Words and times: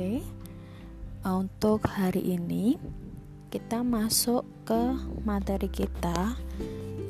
Oke, 0.00 0.24
untuk 1.28 1.84
hari 1.84 2.32
ini 2.32 2.80
kita 3.52 3.84
masuk 3.84 4.48
ke 4.64 4.96
materi 5.28 5.68
kita, 5.68 6.40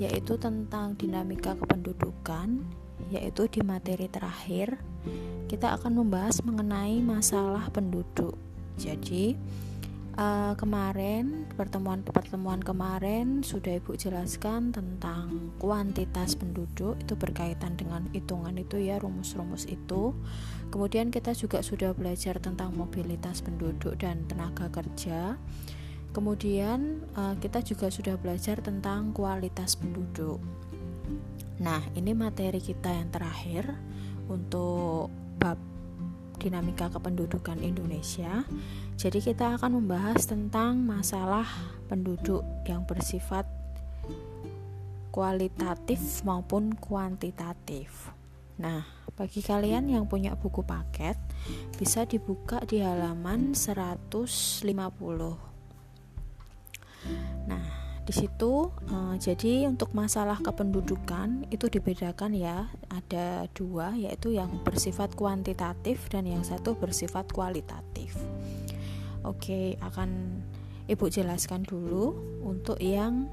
yaitu 0.02 0.34
tentang 0.34 0.98
dinamika 0.98 1.54
kependudukan. 1.54 2.66
Yaitu 3.14 3.46
di 3.46 3.62
materi 3.62 4.10
terakhir, 4.10 4.74
kita 5.46 5.78
akan 5.78 6.02
membahas 6.02 6.42
mengenai 6.42 6.98
masalah 6.98 7.70
penduduk. 7.70 8.34
Jadi, 8.74 9.38
uh, 10.20 10.52
kemarin 10.54 11.48
pertemuan-pertemuan 11.56 12.60
kemarin 12.60 13.40
sudah 13.40 13.80
ibu 13.80 13.96
jelaskan 13.96 14.70
tentang 14.70 15.56
kuantitas 15.56 16.36
penduduk 16.36 17.00
itu 17.00 17.16
berkaitan 17.16 17.74
dengan 17.80 18.04
hitungan 18.12 18.54
itu 18.60 18.76
ya 18.76 19.00
rumus-rumus 19.00 19.64
itu. 19.66 20.12
Kemudian 20.68 21.08
kita 21.10 21.32
juga 21.32 21.64
sudah 21.64 21.96
belajar 21.96 22.38
tentang 22.38 22.76
mobilitas 22.76 23.40
penduduk 23.40 23.96
dan 23.98 24.28
tenaga 24.28 24.68
kerja. 24.68 25.40
Kemudian 26.10 27.06
uh, 27.14 27.34
kita 27.40 27.64
juga 27.64 27.88
sudah 27.88 28.18
belajar 28.20 28.60
tentang 28.60 29.16
kualitas 29.16 29.78
penduduk. 29.78 30.42
Nah 31.62 31.82
ini 31.96 32.12
materi 32.14 32.58
kita 32.58 32.90
yang 32.92 33.08
terakhir 33.10 33.66
untuk 34.30 35.10
bab 35.38 35.58
dinamika 36.40 36.88
kependudukan 36.88 37.60
Indonesia. 37.60 38.42
Jadi 39.00 39.24
kita 39.24 39.56
akan 39.56 39.80
membahas 39.80 40.28
tentang 40.28 40.76
masalah 40.76 41.48
penduduk 41.88 42.44
yang 42.68 42.84
bersifat 42.84 43.48
kualitatif 45.08 46.20
maupun 46.20 46.76
kuantitatif. 46.76 48.12
Nah, 48.60 48.84
bagi 49.16 49.40
kalian 49.40 49.88
yang 49.88 50.04
punya 50.04 50.36
buku 50.36 50.60
paket 50.60 51.16
bisa 51.80 52.04
dibuka 52.04 52.60
di 52.68 52.84
halaman 52.84 53.56
150. 53.56 54.68
Nah, 57.48 57.64
di 58.04 58.12
situ 58.12 58.68
uh, 58.68 59.16
jadi 59.16 59.64
untuk 59.64 59.96
masalah 59.96 60.44
kependudukan 60.44 61.48
itu 61.48 61.72
dibedakan 61.72 62.36
ya 62.36 62.68
ada 62.92 63.48
dua 63.56 63.96
yaitu 63.96 64.36
yang 64.36 64.60
bersifat 64.60 65.16
kuantitatif 65.16 66.04
dan 66.12 66.28
yang 66.28 66.44
satu 66.44 66.76
bersifat 66.76 67.32
kualitatif 67.32 68.12
oke 69.24 69.76
akan 69.80 70.40
ibu 70.90 71.06
jelaskan 71.06 71.62
dulu 71.62 72.14
untuk 72.42 72.76
yang 72.82 73.30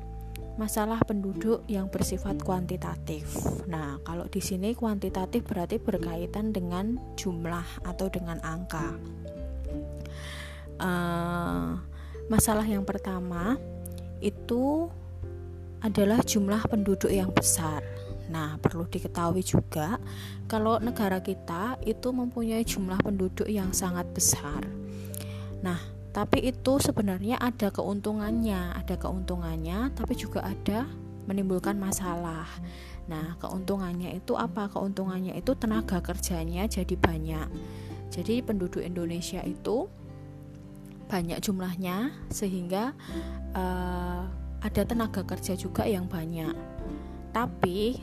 masalah 0.57 0.97
penduduk 1.05 1.61
yang 1.69 1.85
bersifat 1.87 2.41
kuantitatif. 2.41 3.29
Nah, 3.69 4.01
kalau 4.01 4.25
di 4.25 4.41
sini 4.41 4.73
kuantitatif 4.73 5.45
berarti 5.45 5.77
berkaitan 5.77 6.49
dengan 6.49 6.97
jumlah 7.13 7.85
atau 7.85 8.09
dengan 8.09 8.41
angka. 8.41 8.97
Uh, 10.77 11.77
masalah 12.29 12.65
yang 12.65 12.85
pertama 12.85 13.57
itu 14.17 14.89
adalah 15.81 16.25
jumlah 16.25 16.65
penduduk 16.65 17.13
yang 17.13 17.29
besar. 17.29 17.85
Nah, 18.27 18.57
perlu 18.57 18.89
diketahui 18.89 19.45
juga 19.45 20.01
kalau 20.49 20.81
negara 20.81 21.21
kita 21.21 21.77
itu 21.85 22.09
mempunyai 22.09 22.65
jumlah 22.65 22.97
penduduk 23.05 23.45
yang 23.45 23.71
sangat 23.71 24.09
besar. 24.11 24.65
Nah, 25.61 25.79
tapi 26.13 26.49
itu 26.49 26.81
sebenarnya 26.81 27.37
ada 27.37 27.69
keuntungannya, 27.69 28.73
ada 28.73 28.97
keuntungannya, 28.97 29.93
tapi 29.93 30.17
juga 30.17 30.41
ada 30.45 30.89
menimbulkan 31.27 31.77
masalah. 31.77 32.47
Nah, 33.07 33.35
keuntungannya 33.39 34.15
itu 34.17 34.33
apa? 34.33 34.71
Keuntungannya 34.71 35.35
itu 35.37 35.53
tenaga 35.53 35.99
kerjanya 36.01 36.65
jadi 36.65 36.95
banyak. 36.97 37.47
Jadi 38.09 38.39
penduduk 38.41 38.81
Indonesia 38.81 39.43
itu 39.43 39.87
banyak 41.07 41.39
jumlahnya 41.39 42.11
sehingga 42.27 42.91
uh, 43.55 44.23
ada 44.59 44.81
tenaga 44.83 45.23
kerja 45.23 45.55
juga 45.55 45.87
yang 45.87 46.07
banyak. 46.07 46.51
Tapi 47.31 47.99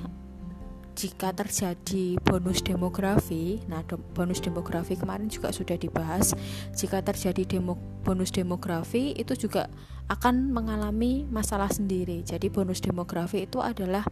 jika 0.95 1.35
terjadi 1.35 2.23
bonus 2.23 2.63
demografi, 2.63 3.59
nah 3.67 3.83
bonus 4.15 4.39
demografi 4.39 4.95
kemarin 4.95 5.27
juga 5.27 5.51
sudah 5.51 5.75
dibahas. 5.75 6.39
Jika 6.71 7.03
terjadi 7.03 7.59
demo, 7.59 7.75
bonus 8.07 8.31
demografi 8.31 9.11
itu 9.19 9.35
juga 9.35 9.67
akan 10.07 10.55
mengalami 10.55 11.27
masalah 11.27 11.67
sendiri. 11.67 12.23
Jadi 12.23 12.47
bonus 12.47 12.79
demografi 12.79 13.43
itu 13.43 13.59
adalah 13.59 14.07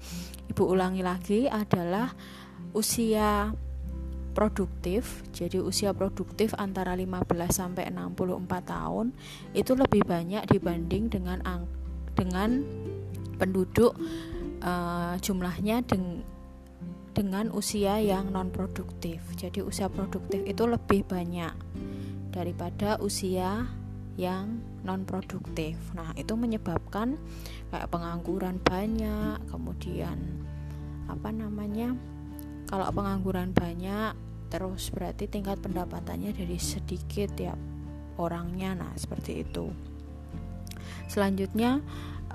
ibu 0.50 0.62
ulangi 0.66 1.06
lagi 1.06 1.46
adalah 1.46 2.10
usia 2.74 3.54
produktif. 4.34 5.22
Jadi 5.30 5.62
usia 5.62 5.94
produktif 5.94 6.50
antara 6.58 6.98
15 6.98 7.30
sampai 7.52 7.94
64 7.94 8.42
tahun 8.66 9.14
itu 9.54 9.72
lebih 9.78 10.02
banyak 10.02 10.50
dibanding 10.50 11.12
dengan 11.12 11.38
dengan 12.18 12.64
penduduk 13.38 13.94
uh, 14.64 15.14
jumlahnya 15.20 15.84
deng 15.86 16.24
dengan 17.12 17.52
usia 17.52 18.00
yang 18.00 18.32
non 18.32 18.48
produktif. 18.48 19.20
Jadi 19.36 19.60
usia 19.60 19.92
produktif 19.92 20.42
itu 20.44 20.64
lebih 20.64 21.04
banyak 21.04 21.52
daripada 22.32 22.96
usia 23.00 23.68
yang 24.16 24.60
non 24.84 25.04
produktif. 25.04 25.76
Nah, 25.92 26.12
itu 26.16 26.32
menyebabkan 26.36 27.16
kayak 27.72 27.88
pengangguran 27.92 28.60
banyak, 28.64 29.40
kemudian 29.48 30.16
apa 31.08 31.28
namanya? 31.28 31.92
kalau 32.72 32.88
pengangguran 32.88 33.52
banyak 33.52 34.16
terus 34.48 34.88
berarti 34.88 35.28
tingkat 35.28 35.60
pendapatannya 35.60 36.32
dari 36.32 36.56
sedikit 36.56 37.36
ya 37.36 37.52
orangnya 38.16 38.72
nah 38.72 38.92
seperti 38.96 39.44
itu 39.44 39.68
selanjutnya 41.12 41.84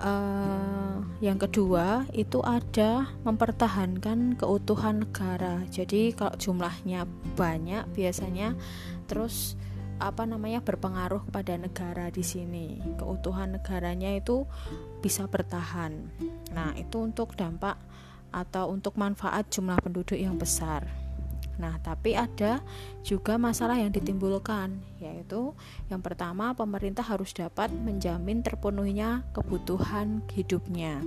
uh, 0.02 1.02
yang 1.18 1.42
kedua 1.42 2.06
itu 2.14 2.42
ada 2.46 3.10
mempertahankan 3.26 4.38
keutuhan 4.38 5.06
negara. 5.06 5.66
Jadi 5.70 6.14
kalau 6.14 6.38
jumlahnya 6.38 7.10
banyak 7.34 7.90
biasanya 7.94 8.54
terus 9.10 9.58
apa 9.98 10.30
namanya 10.30 10.62
berpengaruh 10.62 11.26
kepada 11.30 11.58
negara 11.58 12.14
di 12.14 12.22
sini. 12.22 12.78
Keutuhan 13.02 13.58
negaranya 13.58 14.14
itu 14.14 14.46
bisa 15.02 15.26
bertahan. 15.26 16.06
Nah 16.54 16.78
itu 16.78 17.02
untuk 17.02 17.34
dampak 17.34 17.82
atau 18.30 18.70
untuk 18.70 18.94
manfaat 19.00 19.50
jumlah 19.50 19.82
penduduk 19.82 20.20
yang 20.20 20.38
besar. 20.38 21.07
Nah, 21.58 21.82
tapi 21.82 22.14
ada 22.14 22.62
juga 23.02 23.42
masalah 23.42 23.82
yang 23.82 23.90
ditimbulkan, 23.90 24.78
yaitu 25.02 25.58
yang 25.90 26.02
pertama, 26.06 26.54
pemerintah 26.54 27.02
harus 27.02 27.34
dapat 27.34 27.74
menjamin 27.74 28.46
terpenuhinya 28.46 29.26
kebutuhan 29.34 30.22
hidupnya. 30.34 31.02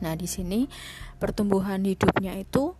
Nah, 0.00 0.16
di 0.16 0.24
sini 0.24 0.64
pertumbuhan 1.20 1.84
hidupnya 1.84 2.40
itu 2.40 2.72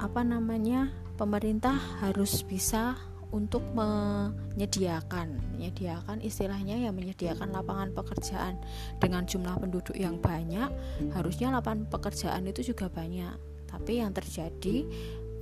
apa 0.00 0.24
namanya? 0.24 0.88
Pemerintah 1.20 1.76
harus 2.00 2.40
bisa 2.42 2.96
untuk 3.32 3.64
menyediakan 3.72 5.56
menyediakan 5.56 6.20
istilahnya 6.20 6.76
ya 6.76 6.92
menyediakan 6.92 7.48
lapangan 7.48 7.90
pekerjaan 7.96 8.60
dengan 9.00 9.24
jumlah 9.24 9.56
penduduk 9.56 9.96
yang 9.96 10.20
banyak 10.20 10.68
harusnya 11.16 11.48
lapangan 11.48 11.88
pekerjaan 11.88 12.44
itu 12.44 12.76
juga 12.76 12.92
banyak 12.92 13.32
tapi 13.72 14.04
yang 14.04 14.12
terjadi 14.12 14.84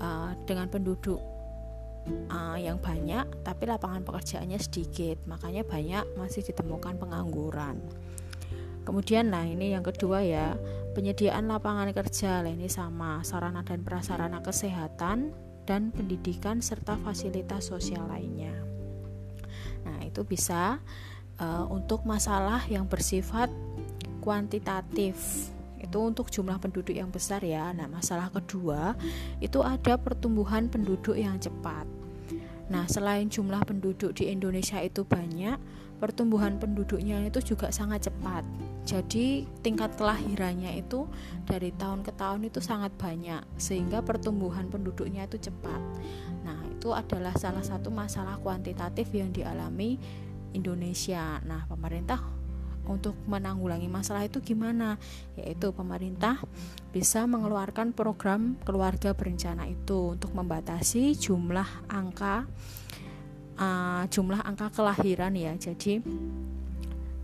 uh, 0.00 0.34
dengan 0.48 0.66
penduduk 0.66 1.20
uh, 2.32 2.58
yang 2.58 2.80
banyak 2.80 3.24
tapi 3.46 3.68
lapangan 3.68 4.02
pekerjaannya 4.02 4.58
sedikit 4.58 5.22
makanya 5.28 5.62
banyak 5.62 6.04
masih 6.18 6.42
ditemukan 6.42 6.98
pengangguran 6.98 7.78
kemudian 8.82 9.30
nah 9.30 9.46
ini 9.46 9.76
yang 9.76 9.84
kedua 9.84 10.24
ya 10.24 10.56
penyediaan 10.97 11.47
lapangan 11.47 11.94
kerja 11.94 12.42
lah 12.42 12.50
ini 12.50 12.66
sama 12.66 13.22
sarana 13.22 13.62
dan 13.62 13.86
prasarana 13.86 14.42
kesehatan 14.42 15.30
dan 15.70 15.94
pendidikan 15.94 16.58
serta 16.58 16.98
fasilitas 16.98 17.70
sosial 17.70 18.10
lainnya. 18.10 18.50
Nah, 19.86 20.03
itu 20.03 20.26
bisa 20.26 20.82
uh, 21.38 21.64
untuk 21.70 22.03
masalah 22.03 22.66
yang 22.66 22.91
bersifat 22.91 23.46
kuantitatif. 24.18 25.14
Itu 25.80 26.04
untuk 26.04 26.28
jumlah 26.28 26.60
penduduk 26.60 26.92
yang 26.92 27.09
besar 27.09 27.41
ya. 27.41 27.72
Nah, 27.72 27.88
masalah 27.88 28.28
kedua 28.28 28.94
itu 29.41 29.65
ada 29.65 29.97
pertumbuhan 29.97 30.68
penduduk 30.68 31.16
yang 31.16 31.41
cepat. 31.41 31.88
Nah, 32.71 32.86
selain 32.86 33.27
jumlah 33.27 33.66
penduduk 33.66 34.15
di 34.15 34.30
Indonesia 34.30 34.78
itu 34.78 35.03
banyak, 35.03 35.59
pertumbuhan 35.98 36.54
penduduknya 36.62 37.18
itu 37.27 37.42
juga 37.42 37.74
sangat 37.74 38.06
cepat. 38.06 38.47
Jadi, 38.86 39.42
tingkat 39.66 39.98
kelahirannya 39.98 40.78
itu 40.78 41.10
dari 41.50 41.74
tahun 41.74 42.06
ke 42.06 42.15
tahun 42.15 42.47
itu 42.47 42.62
sangat 42.62 42.94
banyak, 42.94 43.42
sehingga 43.59 44.06
pertumbuhan 44.06 44.71
penduduknya 44.71 45.27
itu 45.27 45.50
cepat. 45.50 45.82
Nah, 46.47 46.62
itu 46.71 46.94
adalah 46.94 47.34
salah 47.34 47.66
satu 47.66 47.91
masalah 47.91 48.38
kuantitatif 48.38 49.10
yang 49.10 49.34
dialami 49.34 49.98
Indonesia. 50.54 51.42
Nah, 51.42 51.66
pemerintah 51.66 52.22
untuk 52.91 53.15
menanggulangi 53.31 53.87
masalah 53.87 54.27
itu 54.27 54.42
gimana? 54.42 54.98
Yaitu 55.39 55.71
pemerintah 55.71 56.42
bisa 56.91 57.22
mengeluarkan 57.31 57.95
program 57.95 58.59
keluarga 58.66 59.15
berencana 59.15 59.71
itu 59.71 60.19
untuk 60.19 60.34
membatasi 60.34 61.15
jumlah 61.15 61.87
angka 61.87 62.51
uh, 63.60 64.04
jumlah 64.10 64.42
angka 64.42 64.75
kelahiran 64.75 65.37
ya. 65.39 65.54
Jadi 65.54 66.03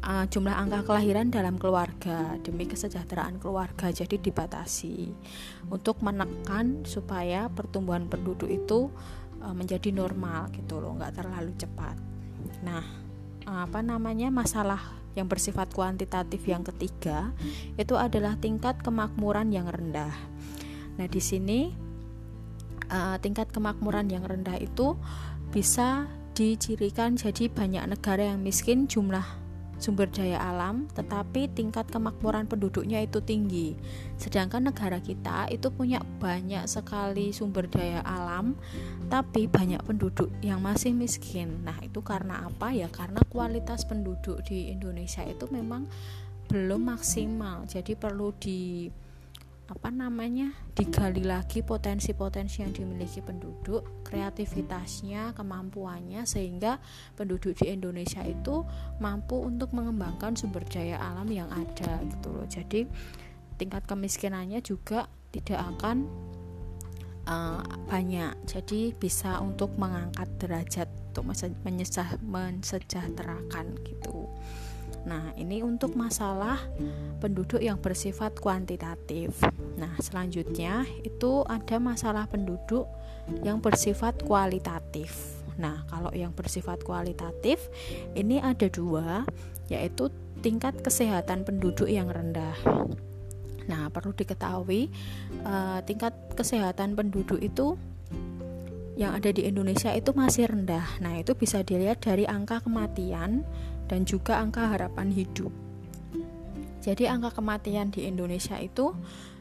uh, 0.07 0.25
jumlah 0.31 0.55
angka 0.55 0.87
kelahiran 0.87 1.33
dalam 1.33 1.57
keluarga 1.59 2.39
demi 2.45 2.69
kesejahteraan 2.69 3.43
keluarga 3.43 3.91
jadi 3.91 4.15
dibatasi. 4.21 5.11
Untuk 5.73 6.05
menekan 6.05 6.87
supaya 6.87 7.51
pertumbuhan 7.51 8.07
penduduk 8.07 8.47
itu 8.47 8.93
uh, 9.43 9.55
menjadi 9.57 9.91
normal 9.91 10.53
gitu 10.55 10.79
loh 10.79 10.95
nggak 10.95 11.19
terlalu 11.19 11.51
cepat. 11.59 11.97
Nah 12.63 12.85
apa 13.47 13.79
namanya 13.79 14.27
masalah 14.27 15.06
yang 15.17 15.27
bersifat 15.27 15.73
kuantitatif 15.73 16.45
yang 16.45 16.63
ketiga 16.63 17.33
itu 17.81 17.97
adalah 17.97 18.37
tingkat 18.37 18.79
kemakmuran 18.85 19.51
yang 19.51 19.67
rendah. 19.67 20.13
Nah 21.01 21.07
di 21.09 21.21
sini 21.21 21.73
uh, 22.93 23.17
tingkat 23.19 23.49
kemakmuran 23.51 24.13
yang 24.13 24.29
rendah 24.29 24.61
itu 24.61 24.95
bisa 25.51 26.05
dicirikan 26.37 27.17
jadi 27.17 27.49
banyak 27.49 27.97
negara 27.97 28.37
yang 28.37 28.45
miskin 28.45 28.85
jumlah 28.85 29.25
sumber 29.76 30.08
daya 30.08 30.40
alam, 30.40 30.88
tetapi 30.93 31.52
tingkat 31.52 31.88
kemakmuran 31.93 32.49
penduduknya 32.49 33.05
itu 33.05 33.20
tinggi. 33.20 33.76
Sedangkan 34.17 34.73
negara 34.73 35.00
kita 35.00 35.49
itu 35.52 35.69
punya 35.69 36.00
banyak 36.20 36.64
sekali 36.64 37.31
sumber 37.31 37.69
daya 37.69 38.00
alam, 38.05 38.56
tapi 39.12 39.46
banyak 39.46 39.81
penduduk 39.84 40.32
yang 40.40 40.64
masih 40.64 40.96
miskin. 40.96 41.62
Nah, 41.62 41.76
itu 41.84 42.00
karena 42.00 42.49
apa 42.49 42.73
ya? 42.73 42.88
Karena 42.88 43.20
kualitas 43.28 43.84
penduduk 43.84 44.43
di 44.49 44.73
Indonesia 44.73 45.23
itu 45.25 45.44
memang 45.52 45.87
belum 46.46 46.94
maksimal. 46.94 47.67
Jadi 47.67 47.99
perlu 47.99 48.32
di 48.38 48.90
apa 49.67 49.91
namanya 49.91 50.55
digali 50.79 51.27
lagi 51.27 51.59
potensi-potensi 51.67 52.63
yang 52.63 52.71
dimiliki 52.71 53.19
penduduk, 53.19 54.07
kreativitasnya, 54.07 55.35
kemampuannya 55.35 56.23
sehingga 56.23 56.79
penduduk 57.19 57.59
di 57.59 57.75
Indonesia 57.75 58.23
itu 58.23 58.63
mampu 59.03 59.43
untuk 59.43 59.75
mengembangkan 59.75 60.39
sumber 60.39 60.63
daya 60.71 61.03
alam 61.03 61.27
yang 61.27 61.51
ada 61.51 61.99
gitu 62.07 62.29
loh. 62.31 62.47
Jadi 62.47 62.87
tingkat 63.59 63.83
kemiskinannya 63.91 64.63
juga 64.63 65.11
tidak 65.35 65.59
akan 65.77 66.07
uh, 67.27 67.67
banyak. 67.91 68.39
Jadi 68.47 68.95
bisa 68.95 69.43
untuk 69.43 69.75
mengangkat 69.75 70.31
derajat 70.39 70.87
untuk 71.11 71.33
mensejahterakan 72.23 73.67
gitu. 73.83 74.31
Nah, 75.06 75.31
ini 75.38 75.62
untuk 75.62 75.94
masalah 75.94 76.58
penduduk 77.23 77.62
yang 77.62 77.79
bersifat 77.79 78.43
kuantitatif. 78.43 79.38
Nah, 79.79 79.94
selanjutnya 80.03 80.82
itu 81.06 81.47
ada 81.47 81.79
masalah 81.79 82.26
penduduk 82.26 82.91
yang 83.47 83.62
bersifat 83.62 84.19
kualitatif. 84.26 85.38
Nah, 85.56 85.87
kalau 85.88 86.11
yang 86.12 86.35
bersifat 86.35 86.82
kualitatif 86.82 87.70
ini 88.19 88.43
ada 88.43 88.67
dua, 88.67 89.23
yaitu 89.70 90.11
tingkat 90.43 90.75
kesehatan 90.82 91.47
penduduk 91.47 91.87
yang 91.87 92.11
rendah. 92.11 92.58
Nah, 93.67 93.91
perlu 93.91 94.14
diketahui 94.14 94.91
uh, 95.43 95.82
tingkat 95.82 96.14
kesehatan 96.38 96.94
penduduk 96.94 97.38
itu 97.43 97.75
yang 98.97 99.12
ada 99.12 99.29
di 99.29 99.44
Indonesia 99.44 99.93
itu 99.93 100.17
masih 100.17 100.49
rendah. 100.49 100.87
Nah, 101.05 101.20
itu 101.20 101.37
bisa 101.37 101.61
dilihat 101.61 102.00
dari 102.00 102.25
angka 102.25 102.64
kematian 102.64 103.44
dan 103.87 104.06
juga 104.06 104.38
angka 104.38 104.71
harapan 104.71 105.11
hidup. 105.11 105.50
Jadi 106.87 107.11
angka 107.11 107.35
kematian 107.43 107.91
di 107.91 108.06
Indonesia 108.06 108.55
itu 108.62 108.94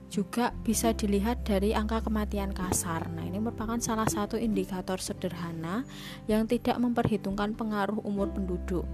juga 0.10 0.54
bisa 0.64 0.94
dilihat 0.94 1.46
dari 1.46 1.74
angka 1.74 2.06
kematian 2.06 2.54
kasar. 2.54 3.10
Nah, 3.12 3.26
ini 3.26 3.42
merupakan 3.42 3.78
salah 3.82 4.06
satu 4.06 4.38
indikator 4.38 5.02
sederhana 5.02 5.86
yang 6.30 6.46
tidak 6.46 6.78
memperhitungkan 6.78 7.58
pengaruh 7.58 8.02
umur 8.06 8.30
penduduk. 8.32 8.86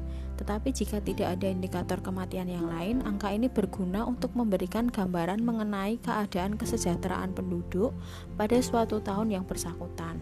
Tetapi 0.41 0.73
jika 0.73 0.97
tidak 1.05 1.37
ada 1.37 1.47
indikator 1.53 2.01
kematian 2.01 2.49
yang 2.49 2.65
lain, 2.65 3.05
angka 3.05 3.29
ini 3.29 3.45
berguna 3.45 4.07
untuk 4.09 4.33
memberikan 4.33 4.89
gambaran 4.89 5.45
mengenai 5.45 6.01
keadaan 6.01 6.57
kesejahteraan 6.57 7.37
penduduk 7.37 7.93
pada 8.41 8.57
suatu 8.57 8.97
tahun 9.05 9.37
yang 9.37 9.45
bersangkutan. 9.45 10.17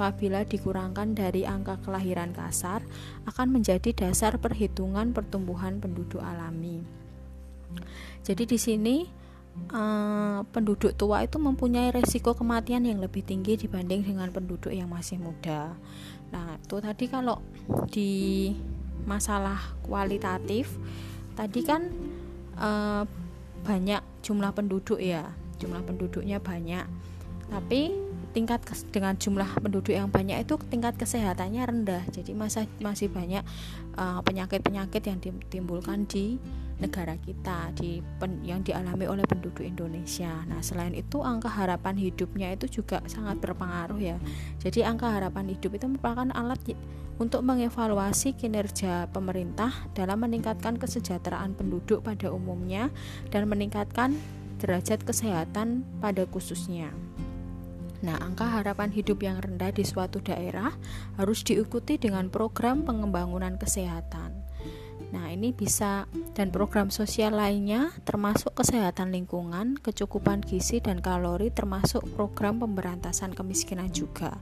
Apabila 0.00 0.48
dikurangkan 0.48 1.12
dari 1.12 1.44
angka 1.44 1.76
kelahiran 1.84 2.32
kasar, 2.32 2.80
akan 3.28 3.52
menjadi 3.52 3.92
dasar 3.92 4.40
perhitungan 4.40 5.12
pertumbuhan 5.12 5.76
penduduk 5.76 6.24
alami. 6.24 6.80
Jadi 8.24 8.48
di 8.48 8.56
sini 8.56 8.96
Uh, 9.50 10.46
penduduk 10.54 10.94
tua 10.94 11.26
itu 11.26 11.36
mempunyai 11.36 11.90
resiko 11.90 12.32
kematian 12.38 12.86
yang 12.86 13.02
lebih 13.02 13.26
tinggi 13.26 13.58
dibanding 13.58 14.06
dengan 14.06 14.30
penduduk 14.30 14.70
yang 14.70 14.86
masih 14.86 15.18
muda. 15.18 15.74
Nah, 16.30 16.54
itu 16.56 16.78
tadi 16.78 17.10
kalau 17.10 17.42
di 17.90 18.54
masalah 19.04 19.58
kualitatif 19.84 20.70
tadi 21.34 21.60
kan 21.64 21.88
uh, 22.56 23.04
banyak 23.64 24.00
jumlah 24.24 24.52
penduduk 24.52 25.00
ya 25.00 25.32
jumlah 25.60 25.84
penduduknya 25.84 26.40
banyak 26.40 26.84
tapi 27.52 27.92
tingkat 28.30 28.62
dengan 28.94 29.18
jumlah 29.18 29.48
penduduk 29.58 29.94
yang 29.94 30.08
banyak 30.08 30.42
itu 30.46 30.54
tingkat 30.70 30.94
kesehatannya 30.96 31.62
rendah 31.66 32.02
jadi 32.14 32.30
masa 32.34 32.66
masih 32.78 33.10
banyak 33.10 33.42
eh, 33.98 34.20
penyakit-penyakit 34.22 35.02
uh, 35.02 35.08
yang 35.10 35.18
ditimbulkan 35.18 36.06
di 36.06 36.38
negara 36.80 37.14
kita 37.20 37.76
di 37.76 38.00
pen, 38.16 38.40
yang 38.40 38.64
dialami 38.64 39.04
oleh 39.04 39.24
penduduk 39.28 39.60
Indonesia. 39.60 40.32
Nah, 40.48 40.64
selain 40.64 40.96
itu 40.96 41.20
angka 41.20 41.52
harapan 41.52 41.94
hidupnya 42.00 42.56
itu 42.56 42.80
juga 42.80 43.04
sangat 43.04 43.36
berpengaruh 43.38 44.00
ya. 44.00 44.16
Jadi 44.64 44.80
angka 44.82 45.12
harapan 45.12 45.52
hidup 45.52 45.76
itu 45.76 45.86
merupakan 45.86 46.32
alat 46.32 46.58
untuk 47.20 47.44
mengevaluasi 47.44 48.32
kinerja 48.32 49.12
pemerintah 49.12 49.68
dalam 49.92 50.24
meningkatkan 50.24 50.80
kesejahteraan 50.80 51.52
penduduk 51.52 52.00
pada 52.00 52.32
umumnya 52.32 52.88
dan 53.28 53.44
meningkatkan 53.44 54.16
derajat 54.56 55.04
kesehatan 55.04 55.84
pada 56.00 56.24
khususnya. 56.24 56.88
Nah, 58.00 58.16
angka 58.16 58.48
harapan 58.48 58.88
hidup 58.88 59.20
yang 59.20 59.36
rendah 59.40 59.76
di 59.76 59.84
suatu 59.84 60.24
daerah 60.24 60.72
harus 61.20 61.44
diikuti 61.44 62.00
dengan 62.00 62.32
program 62.32 62.88
pengembangan 62.88 63.60
kesehatan. 63.60 64.40
Nah, 65.10 65.26
ini 65.28 65.50
bisa 65.50 66.06
dan 66.32 66.54
program 66.54 66.88
sosial 66.88 67.34
lainnya 67.34 67.90
termasuk 68.06 68.54
kesehatan 68.54 69.10
lingkungan, 69.10 69.76
kecukupan 69.82 70.40
gizi 70.40 70.78
dan 70.78 71.02
kalori 71.02 71.50
termasuk 71.50 72.06
program 72.14 72.62
pemberantasan 72.62 73.34
kemiskinan 73.34 73.90
juga. 73.90 74.38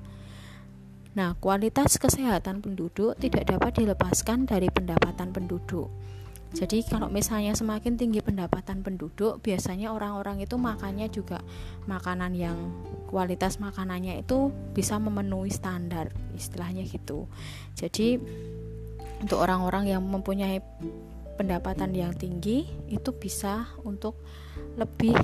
Nah, 1.16 1.34
kualitas 1.40 1.96
kesehatan 1.98 2.62
penduduk 2.62 3.16
tidak 3.18 3.48
dapat 3.48 3.80
dilepaskan 3.80 4.46
dari 4.46 4.68
pendapatan 4.70 5.32
penduduk. 5.34 5.88
Jadi 6.48 6.80
kalau 6.80 7.12
misalnya 7.12 7.52
semakin 7.52 8.00
tinggi 8.00 8.24
pendapatan 8.24 8.80
penduduk, 8.80 9.44
biasanya 9.44 9.92
orang-orang 9.92 10.40
itu 10.40 10.56
makannya 10.56 11.12
juga 11.12 11.44
makanan 11.84 12.32
yang 12.32 12.56
kualitas 13.04 13.60
makanannya 13.60 14.24
itu 14.24 14.48
bisa 14.72 14.96
memenuhi 14.96 15.52
standar, 15.52 16.08
istilahnya 16.32 16.88
gitu. 16.88 17.28
Jadi 17.76 18.16
untuk 19.20 19.38
orang-orang 19.44 19.92
yang 19.92 20.00
mempunyai 20.00 20.64
pendapatan 21.36 21.92
yang 21.92 22.16
tinggi 22.16 22.64
itu 22.88 23.10
bisa 23.12 23.68
untuk 23.84 24.16
lebih 24.80 25.14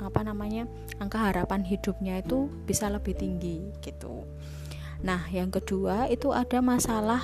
apa 0.00 0.24
namanya 0.24 0.64
angka 0.96 1.30
harapan 1.30 1.62
hidupnya 1.62 2.24
itu 2.24 2.48
bisa 2.64 2.88
lebih 2.88 3.14
tinggi 3.14 3.68
gitu. 3.84 4.24
Nah, 4.98 5.30
yang 5.30 5.52
kedua 5.54 6.10
itu 6.10 6.34
ada 6.34 6.58
masalah 6.58 7.22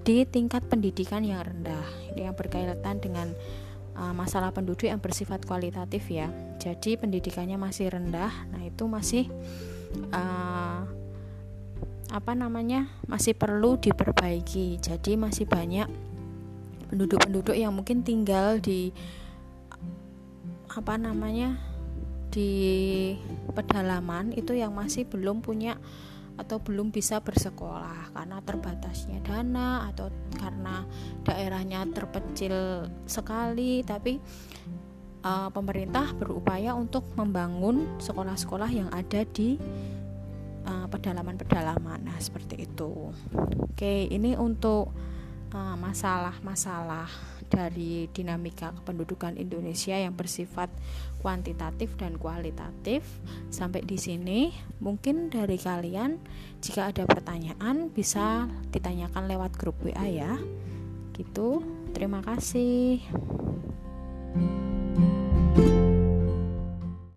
di 0.00 0.24
tingkat 0.24 0.64
pendidikan 0.66 1.20
yang 1.20 1.44
rendah. 1.44 1.84
Ini 2.14 2.30
yang 2.30 2.36
berkaitan 2.36 2.98
dengan 2.98 3.30
uh, 3.96 4.14
masalah 4.16 4.50
penduduk 4.50 4.88
yang 4.88 5.00
bersifat 5.02 5.44
kualitatif 5.44 6.08
ya. 6.08 6.32
Jadi 6.60 6.96
pendidikannya 6.96 7.60
masih 7.60 7.92
rendah. 7.92 8.32
Nah, 8.52 8.62
itu 8.64 8.84
masih 8.88 9.28
uh, 10.12 10.82
apa 12.10 12.32
namanya? 12.34 12.90
masih 13.06 13.36
perlu 13.36 13.76
diperbaiki. 13.76 14.80
Jadi 14.80 15.14
masih 15.20 15.44
banyak 15.46 15.86
penduduk-penduduk 16.90 17.54
yang 17.54 17.70
mungkin 17.76 18.02
tinggal 18.02 18.58
di 18.58 18.90
apa 20.70 20.96
namanya? 20.96 21.70
di 22.30 23.18
pedalaman 23.50 24.30
itu 24.38 24.54
yang 24.54 24.70
masih 24.70 25.02
belum 25.02 25.42
punya 25.42 25.74
atau 26.40 26.56
belum 26.58 26.88
bisa 26.88 27.20
bersekolah 27.20 28.16
karena 28.16 28.40
terbatasnya 28.40 29.20
dana 29.20 29.92
atau 29.92 30.08
karena 30.40 30.88
daerahnya 31.22 31.84
terpencil 31.92 32.88
sekali. 33.04 33.84
Tapi 33.84 34.16
uh, 35.24 35.48
pemerintah 35.52 36.16
berupaya 36.16 36.72
untuk 36.72 37.04
membangun 37.14 38.00
sekolah-sekolah 38.00 38.70
yang 38.72 38.88
ada 38.88 39.22
di 39.28 39.60
uh, 40.64 40.86
pedalaman-pedalaman. 40.88 42.08
Nah 42.08 42.18
seperti 42.18 42.64
itu. 42.64 43.12
Oke 43.60 44.08
ini 44.08 44.34
untuk 44.36 44.90
uh, 45.52 45.76
masalah-masalah 45.76 47.08
dari 47.50 48.06
dinamika 48.14 48.70
kependudukan 48.80 49.34
Indonesia 49.36 49.98
yang 49.98 50.14
bersifat 50.14 50.70
kuantitatif 51.18 51.98
dan 51.98 52.16
kualitatif. 52.16 53.02
Sampai 53.50 53.82
di 53.82 53.98
sini, 53.98 54.54
mungkin 54.78 55.28
dari 55.28 55.58
kalian 55.58 56.16
jika 56.62 56.94
ada 56.94 57.04
pertanyaan 57.04 57.90
bisa 57.90 58.46
ditanyakan 58.70 59.26
lewat 59.26 59.58
grup 59.58 59.76
WA 59.82 60.06
ya. 60.06 60.38
Gitu. 61.12 61.60
Terima 61.90 62.22
kasih. 62.22 63.02
thank 64.30 64.46
you 64.46 64.69